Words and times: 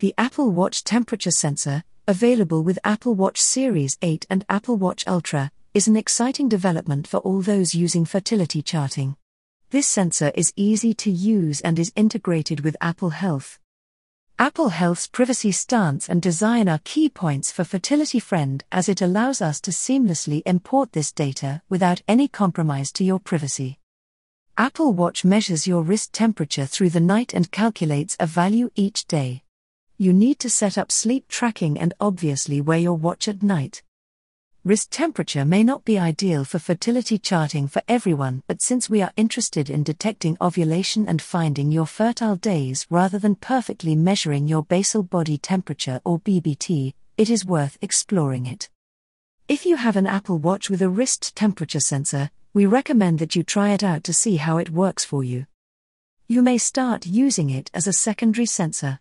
The 0.00 0.12
Apple 0.18 0.50
Watch 0.50 0.82
temperature 0.82 1.30
sensor, 1.30 1.84
available 2.08 2.64
with 2.64 2.80
Apple 2.82 3.14
Watch 3.14 3.40
Series 3.40 3.96
8 4.02 4.26
and 4.28 4.44
Apple 4.48 4.76
Watch 4.76 5.04
Ultra, 5.06 5.52
is 5.72 5.86
an 5.86 5.96
exciting 5.96 6.48
development 6.48 7.06
for 7.06 7.18
all 7.18 7.40
those 7.40 7.76
using 7.76 8.04
fertility 8.04 8.60
charting. 8.60 9.14
This 9.70 9.86
sensor 9.86 10.32
is 10.34 10.52
easy 10.56 10.94
to 10.94 11.12
use 11.12 11.60
and 11.60 11.78
is 11.78 11.92
integrated 11.94 12.64
with 12.64 12.76
Apple 12.80 13.10
Health. 13.10 13.60
Apple 14.36 14.70
Health's 14.70 15.06
privacy 15.06 15.52
stance 15.52 16.08
and 16.08 16.20
design 16.20 16.68
are 16.68 16.80
key 16.82 17.08
points 17.08 17.52
for 17.52 17.62
Fertility 17.62 18.18
Friend 18.18 18.64
as 18.72 18.88
it 18.88 19.00
allows 19.00 19.40
us 19.40 19.60
to 19.60 19.70
seamlessly 19.70 20.42
import 20.44 20.90
this 20.92 21.12
data 21.12 21.62
without 21.68 22.02
any 22.08 22.26
compromise 22.26 22.90
to 22.90 23.04
your 23.04 23.20
privacy. 23.20 23.78
Apple 24.58 24.92
Watch 24.92 25.24
measures 25.24 25.68
your 25.68 25.82
wrist 25.82 26.12
temperature 26.12 26.66
through 26.66 26.90
the 26.90 26.98
night 26.98 27.32
and 27.32 27.52
calculates 27.52 28.16
a 28.18 28.26
value 28.26 28.70
each 28.74 29.06
day. 29.06 29.43
You 29.96 30.12
need 30.12 30.40
to 30.40 30.50
set 30.50 30.76
up 30.76 30.90
sleep 30.90 31.28
tracking 31.28 31.78
and 31.78 31.94
obviously 32.00 32.60
wear 32.60 32.78
your 32.78 32.96
watch 32.96 33.28
at 33.28 33.44
night. 33.44 33.82
Wrist 34.64 34.90
temperature 34.90 35.44
may 35.44 35.62
not 35.62 35.84
be 35.84 35.98
ideal 35.98 36.44
for 36.44 36.58
fertility 36.58 37.16
charting 37.16 37.68
for 37.68 37.80
everyone, 37.86 38.42
but 38.48 38.60
since 38.60 38.90
we 38.90 39.02
are 39.02 39.12
interested 39.16 39.70
in 39.70 39.84
detecting 39.84 40.36
ovulation 40.40 41.06
and 41.06 41.22
finding 41.22 41.70
your 41.70 41.86
fertile 41.86 42.34
days 42.34 42.86
rather 42.90 43.20
than 43.20 43.36
perfectly 43.36 43.94
measuring 43.94 44.48
your 44.48 44.64
basal 44.64 45.04
body 45.04 45.38
temperature 45.38 46.00
or 46.04 46.18
BBT, 46.18 46.94
it 47.16 47.30
is 47.30 47.46
worth 47.46 47.78
exploring 47.80 48.46
it. 48.46 48.68
If 49.46 49.64
you 49.64 49.76
have 49.76 49.96
an 49.96 50.08
Apple 50.08 50.38
Watch 50.38 50.70
with 50.70 50.82
a 50.82 50.88
wrist 50.88 51.36
temperature 51.36 51.78
sensor, 51.78 52.30
we 52.52 52.66
recommend 52.66 53.20
that 53.20 53.36
you 53.36 53.44
try 53.44 53.70
it 53.70 53.84
out 53.84 54.02
to 54.04 54.12
see 54.12 54.36
how 54.36 54.58
it 54.58 54.70
works 54.70 55.04
for 55.04 55.22
you. 55.22 55.46
You 56.26 56.42
may 56.42 56.58
start 56.58 57.06
using 57.06 57.50
it 57.50 57.70
as 57.74 57.86
a 57.86 57.92
secondary 57.92 58.46
sensor. 58.46 58.98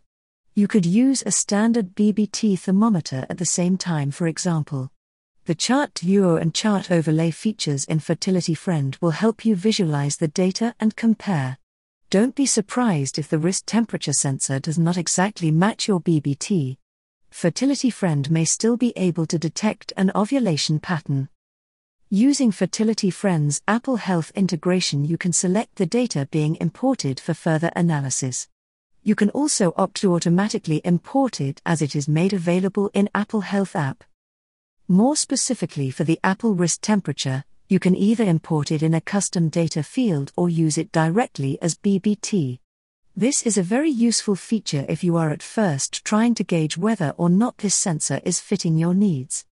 You 0.56 0.68
could 0.68 0.86
use 0.86 1.24
a 1.26 1.32
standard 1.32 1.96
BBT 1.96 2.60
thermometer 2.60 3.26
at 3.28 3.40
the 3.40 3.46
same 3.46 3.76
time, 3.76 4.12
for 4.12 4.28
example. 4.28 4.92
The 5.46 5.56
Chart 5.56 5.92
Duo 5.96 6.36
and 6.36 6.54
Chart 6.54 6.92
Overlay 6.92 7.32
features 7.32 7.86
in 7.86 8.00
Fertility 8.00 8.54
Friend 8.54 8.96
will 9.02 9.12
help 9.12 9.46
you 9.46 9.56
visualize 9.56 10.18
the 10.18 10.28
data 10.28 10.76
and 10.80 10.96
compare. 10.96 11.58
Don't 12.12 12.36
be 12.36 12.46
surprised 12.46 13.18
if 13.18 13.30
the 13.30 13.40
wrist 13.40 13.66
temperature 13.66 14.14
sensor 14.14 14.60
does 14.60 14.78
not 14.78 14.96
exactly 14.96 15.50
match 15.50 15.88
your 15.88 16.00
BBT. 16.00 16.78
Fertility 17.32 17.90
Friend 17.90 18.30
may 18.30 18.46
still 18.46 18.78
be 18.78 18.94
able 18.96 19.26
to 19.26 19.40
detect 19.40 19.92
an 19.98 20.12
ovulation 20.14 20.80
pattern. 20.80 21.30
Using 22.12 22.52
Fertility 22.52 23.10
Friend's 23.10 23.60
Apple 23.68 23.96
Health 23.96 24.32
integration, 24.36 25.04
you 25.04 25.18
can 25.18 25.34
select 25.34 25.78
the 25.78 25.88
data 25.88 26.28
being 26.30 26.58
imported 26.62 27.20
for 27.20 27.34
further 27.34 27.72
analysis. 27.76 28.48
You 29.06 29.16
can 29.16 29.30
also 29.32 29.74
opt 29.76 29.96
to 29.98 30.14
automatically 30.14 30.82
import 30.86 31.42
it 31.42 31.62
as 31.66 31.82
it 31.82 31.94
is 31.94 32.08
made 32.08 32.32
available 32.32 32.90
in 32.94 33.10
Apple 33.14 33.42
Health 33.42 33.76
app. 33.76 34.06
More 34.88 35.18
specifically 35.18 35.92
for 35.92 36.06
the 36.06 36.22
Apple 36.24 36.56
wrist 36.56 36.82
temperature, 36.82 37.44
you 37.68 37.80
can 37.80 37.98
either 37.98 38.24
import 38.24 38.72
it 38.72 38.82
in 38.82 38.94
a 38.94 39.02
custom 39.02 39.50
data 39.50 39.84
field 39.84 40.32
or 40.38 40.50
use 40.50 40.78
it 40.78 40.94
directly 40.94 41.58
as 41.62 41.76
BBT. 41.76 42.60
This 43.14 43.44
is 43.44 43.58
a 43.58 43.64
very 43.64 43.90
useful 43.90 44.36
feature 44.36 44.86
if 44.88 45.04
you 45.04 45.18
are 45.18 45.32
at 45.32 45.44
first 45.44 46.06
trying 46.06 46.34
to 46.36 46.44
gauge 46.46 46.78
whether 46.78 47.14
or 47.18 47.30
not 47.30 47.58
this 47.58 47.76
sensor 47.76 48.22
is 48.24 48.40
fitting 48.40 48.78
your 48.78 48.94
needs. 48.94 49.46